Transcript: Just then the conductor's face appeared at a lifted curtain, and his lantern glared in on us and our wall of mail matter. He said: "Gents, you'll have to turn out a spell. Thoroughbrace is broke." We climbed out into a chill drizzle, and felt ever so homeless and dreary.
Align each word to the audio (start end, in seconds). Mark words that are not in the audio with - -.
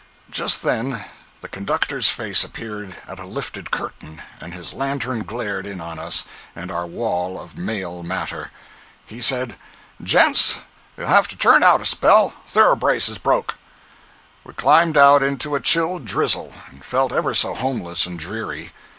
Just 0.31 0.63
then 0.63 1.05
the 1.41 1.47
conductor's 1.47 2.09
face 2.09 2.43
appeared 2.43 2.95
at 3.07 3.19
a 3.19 3.23
lifted 3.23 3.69
curtain, 3.69 4.23
and 4.39 4.51
his 4.51 4.73
lantern 4.73 5.21
glared 5.21 5.67
in 5.67 5.79
on 5.79 5.99
us 5.99 6.25
and 6.55 6.71
our 6.71 6.87
wall 6.87 7.39
of 7.39 7.55
mail 7.55 8.01
matter. 8.01 8.49
He 9.05 9.21
said: 9.21 9.57
"Gents, 10.01 10.55
you'll 10.97 11.05
have 11.05 11.27
to 11.27 11.35
turn 11.35 11.61
out 11.61 11.81
a 11.81 11.85
spell. 11.85 12.33
Thoroughbrace 12.47 13.09
is 13.09 13.19
broke." 13.19 13.59
We 14.43 14.55
climbed 14.55 14.97
out 14.97 15.21
into 15.21 15.53
a 15.53 15.59
chill 15.61 15.99
drizzle, 15.99 16.51
and 16.71 16.83
felt 16.83 17.11
ever 17.11 17.35
so 17.35 17.53
homeless 17.53 18.07
and 18.07 18.17
dreary. 18.17 18.71